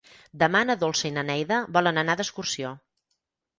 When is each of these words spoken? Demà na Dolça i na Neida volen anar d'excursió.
Demà 0.43 0.61
na 0.69 0.75
Dolça 0.83 1.05
i 1.09 1.11
na 1.19 1.25
Neida 1.27 1.61
volen 1.77 2.03
anar 2.05 2.19
d'excursió. 2.23 2.75